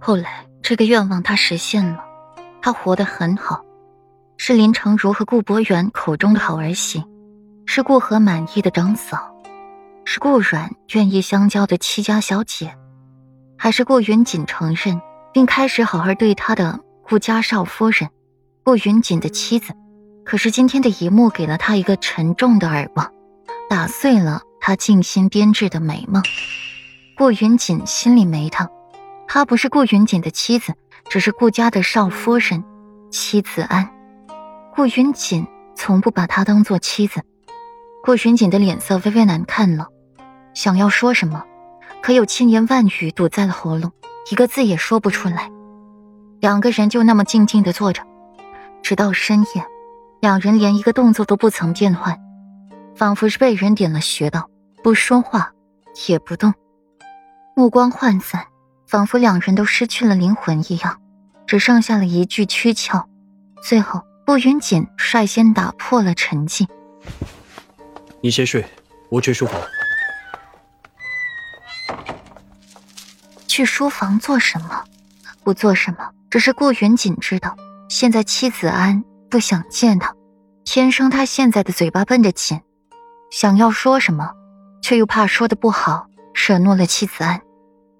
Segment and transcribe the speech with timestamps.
[0.00, 2.04] 后来这个愿望他实现了，
[2.62, 3.64] 他活得很好，
[4.36, 7.04] 是林成儒和顾博远口中的好儿媳，
[7.64, 9.34] 是顾河满意的长嫂，
[10.04, 12.76] 是顾阮愿意相交的戚家小姐，
[13.56, 15.00] 还是顾云锦承认
[15.32, 18.08] 并开始好好对他的顾家少夫人，
[18.64, 19.72] 顾云锦的妻子。
[20.24, 23.08] 可是今天的一幕给了他一个沉重的耳光，
[23.70, 26.20] 打碎了他静心编织的美梦。
[27.16, 28.68] 顾云锦心里没他，
[29.26, 30.74] 她不是顾云锦的妻子，
[31.08, 32.64] 只是顾家的少夫人
[33.10, 33.90] 戚子安。
[34.74, 37.22] 顾云锦从不把她当做妻子。
[38.02, 39.88] 顾云锦的脸色微微难看了，
[40.54, 41.44] 想要说什么，
[42.00, 43.92] 可有千言万语堵在了喉咙，
[44.30, 45.50] 一个字也说不出来。
[46.40, 48.02] 两个人就那么静静的坐着，
[48.82, 49.66] 直到深夜。
[50.20, 52.16] 两人连一个动作都不曾变换，
[52.94, 54.48] 仿佛是被人点了穴道，
[54.82, 55.50] 不说话，
[56.08, 56.54] 也不动，
[57.54, 58.46] 目光涣散，
[58.86, 61.00] 仿佛两人都失去了灵魂一样，
[61.46, 63.06] 只剩下了一具躯壳。
[63.62, 66.66] 最后，顾云锦率先打破了沉寂
[68.22, 68.64] ：“你先睡，
[69.10, 69.60] 我去书房。”
[73.46, 74.84] 去书房做什么？
[75.42, 77.56] 不做什么，只是顾云锦知道，
[77.88, 79.02] 现在妻子安。
[79.28, 80.14] 不想见他，
[80.64, 82.60] 天生他现在的嘴巴笨得紧，
[83.30, 84.30] 想要说什么，
[84.80, 87.42] 却又怕说的不好，惹怒了妻子安。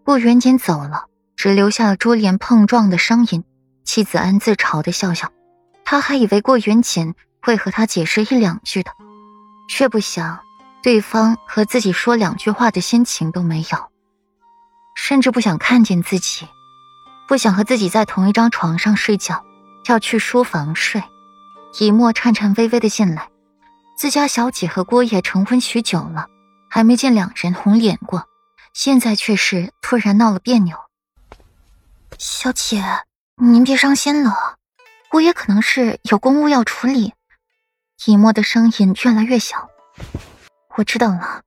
[0.06, 3.42] 顾元锦走了，只留下了珠帘碰撞的声音。
[3.84, 5.32] 妻子安自嘲的笑笑，
[5.84, 8.92] 他还以为顾元锦会和他解释一两句的，
[9.68, 10.38] 却不想
[10.80, 13.90] 对方和自己说两句话的心情都没有，
[14.94, 16.46] 甚至不想看见自己，
[17.26, 19.44] 不想和自己在同一张床上睡觉，
[19.88, 21.02] 要去书房睡。
[21.80, 23.28] 以沫颤颤巍巍的进来，
[23.98, 26.28] 自家小姐和郭爷成婚许久了，
[26.70, 28.24] 还没见两人红脸过，
[28.72, 30.76] 现在却是突然闹了别扭。
[32.18, 32.82] 小姐，
[33.36, 34.58] 您别伤心了，
[35.12, 37.14] 我也可能是有公务要处理。
[38.04, 39.70] 以沫的声音越来越小。
[40.70, 41.44] 我知道了，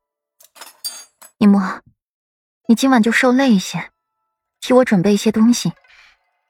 [1.38, 1.82] 以沫，
[2.70, 3.92] 你今晚就受累一些，
[4.62, 5.74] 替我准备一些东西。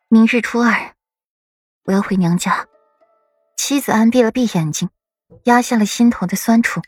[0.09, 0.93] 明日初二，
[1.85, 2.67] 我要回娘家。
[3.57, 4.91] 妻子安闭了闭眼睛，
[5.45, 6.83] 压下了心头的酸楚。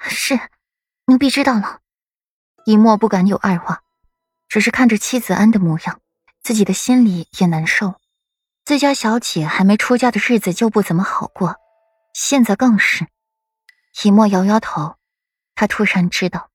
[0.00, 0.36] 是，
[1.04, 1.78] 奴婢知道了。
[2.64, 3.84] 以墨不敢有二话，
[4.48, 6.00] 只是看着妻子安的模样，
[6.42, 7.94] 自己的心里也难受。
[8.64, 11.56] 自家小姐还没出嫁的日子就不怎么好过，
[12.12, 13.06] 现在更是。
[14.04, 14.96] 以墨摇摇头，
[15.54, 16.50] 他突然知道，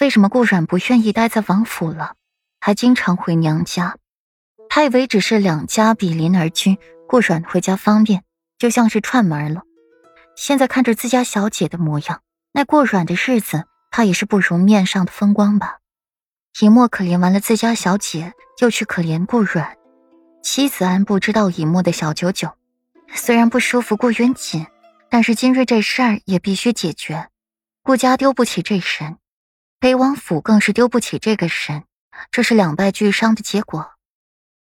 [0.00, 2.14] 为什么顾阮不愿意待在王府了，
[2.60, 3.96] 还经常回娘家。
[4.68, 6.78] 他以为只是两家比邻而居，
[7.08, 8.24] 顾阮回家方便。
[8.56, 9.62] 就像是串门了。
[10.36, 12.22] 现在看着自家小姐的模样，
[12.52, 15.80] 那过软的日子，怕也是不如面上的风光吧。
[16.60, 19.76] 以墨可怜完了自家小姐，又去可怜顾软。
[20.42, 22.56] 妻子安不知道以墨的小九九，
[23.14, 24.64] 虽然不舒服顾渊锦，
[25.10, 27.28] 但是金瑞这事儿也必须解决。
[27.82, 29.18] 顾家丢不起这神，
[29.80, 31.84] 北王府更是丢不起这个神，
[32.30, 33.92] 这是两败俱伤的结果。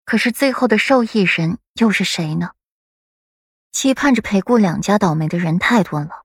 [0.04, 2.50] 可是最后的受益人又是谁呢？
[3.72, 6.24] 期盼着陪顾两家倒霉的人太多了，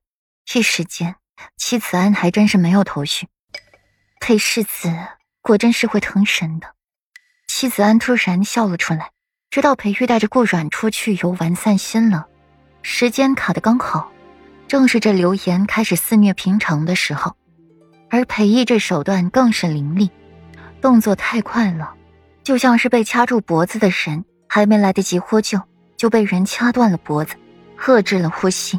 [0.54, 1.16] 一时间，
[1.56, 3.26] 戚子安还真是没有头绪。
[4.20, 4.88] 裴世子
[5.46, 6.66] 果真是会疼神的。
[7.46, 9.12] 妻子安突然笑了出来，
[9.48, 12.26] 知道裴玉带着顾阮出去游玩散心了，
[12.82, 14.10] 时间卡的刚好，
[14.66, 17.36] 正是这流言开始肆虐平城的时候。
[18.10, 20.10] 而裴毅这手段更是凌厉，
[20.80, 21.94] 动作太快了，
[22.42, 25.60] 就像是被掐住脖子的人，还没来得及获救。
[25.96, 27.36] 就被人掐断了脖子，
[27.78, 28.78] 遏制了呼吸。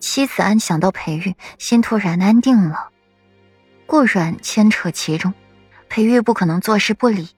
[0.00, 2.88] 妻子安想到裴玉，心突然安定了。
[3.86, 5.32] 顾阮牵扯其中，
[5.96, 7.30] 裴玉不可能坐视不理，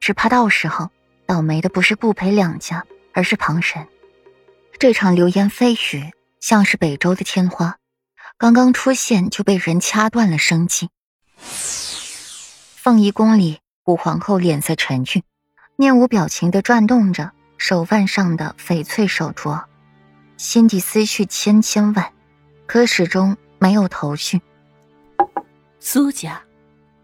[0.00, 0.88] 只怕到时候
[1.26, 3.86] 倒霉的不是顾裴两家，而是旁人。
[4.78, 7.76] 这场流言蜚语像是北周的天花，
[8.38, 10.88] 刚刚出现就被人掐断了生机。
[11.36, 15.22] 凤仪宫里，武皇后脸色沉郁，
[15.76, 17.32] 面无表情的转动着。
[17.58, 19.62] 手腕上的翡翠手镯，
[20.38, 22.10] 心底思绪千千万，
[22.64, 24.40] 可始终没有头绪。
[25.78, 26.42] 苏家，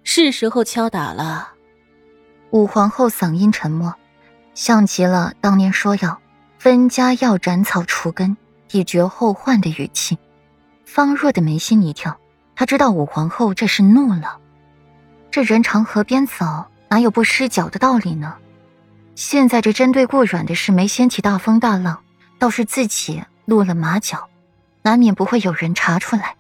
[0.03, 1.53] 是时候敲打了。
[2.51, 3.95] 武皇后嗓音沉默，
[4.55, 6.21] 像极了当年说要
[6.59, 8.37] 分家要斩草除根，
[8.73, 10.19] 以绝后患的语气。
[10.85, 12.19] 方若的眉心一跳，
[12.57, 14.39] 他知道武皇后这是怒了。
[15.31, 18.35] 这人常河边走，哪有不湿脚的道理呢？
[19.15, 22.03] 现在这针对顾软的事没掀起大风大浪，
[22.39, 24.29] 倒是自己露了马脚，
[24.83, 26.35] 难免不会有人查出来。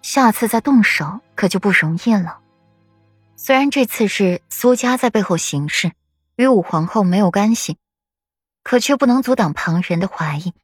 [0.00, 2.38] 下次再动手可就不容易了。
[3.38, 5.92] 虽然这次是苏家在背后行事，
[6.36, 7.76] 与武皇后没有干系，
[8.62, 10.54] 可却不能阻挡旁人的怀疑。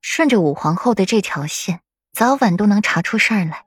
[0.00, 1.80] 顺着武皇后的这条线，
[2.12, 3.64] 早晚都能查出事儿来。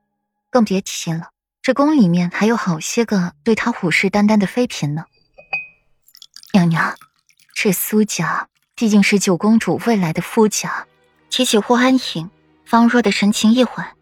[0.50, 1.32] 更别提了，
[1.62, 5.06] 这宫里面还有好些个对她虎视眈眈的妃嫔呢。
[6.54, 6.96] 娘娘，
[7.54, 10.88] 这苏家毕竟是九公主未来的夫家。
[11.30, 12.30] 提起霍安影，
[12.66, 13.96] 方若的神情一缓。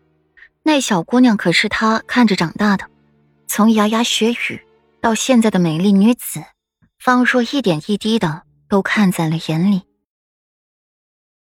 [0.64, 2.91] 那小姑娘可是她看着长大的，
[3.54, 4.62] 从牙牙学语
[5.02, 6.42] 到现在的美丽女子，
[6.98, 9.82] 方若一点一滴的都看在了眼里。